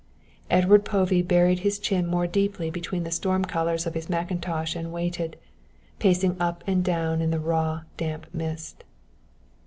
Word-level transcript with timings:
Edward 0.49 0.83
Povey 0.83 1.21
buried 1.21 1.59
his 1.59 1.77
chin 1.77 2.07
more 2.07 2.25
deeply 2.25 2.71
between 2.71 3.03
the 3.03 3.11
storm 3.11 3.45
collars 3.45 3.85
of 3.85 3.93
his 3.93 4.09
mackintosh 4.09 4.75
and 4.75 4.91
waited, 4.91 5.37
pacing 5.99 6.35
up 6.39 6.63
and 6.65 6.83
down 6.83 7.21
in 7.21 7.29
the 7.29 7.39
raw, 7.39 7.81
damp 7.97 8.25
mist. 8.33 8.83